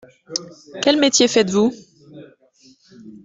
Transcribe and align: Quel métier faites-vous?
Quel 0.81 0.97
métier 0.97 1.27
faites-vous? 1.27 1.71